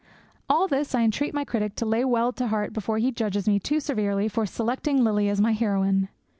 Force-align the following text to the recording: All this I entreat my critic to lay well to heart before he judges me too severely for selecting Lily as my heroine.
All 0.49 0.67
this 0.67 0.95
I 0.95 1.03
entreat 1.03 1.31
my 1.31 1.45
critic 1.45 1.75
to 1.75 1.85
lay 1.85 2.03
well 2.03 2.31
to 2.33 2.47
heart 2.47 2.73
before 2.73 2.97
he 2.97 3.11
judges 3.11 3.47
me 3.47 3.59
too 3.59 3.79
severely 3.79 4.27
for 4.27 4.47
selecting 4.47 5.03
Lily 5.03 5.29
as 5.29 5.39
my 5.39 5.51
heroine. 5.51 6.09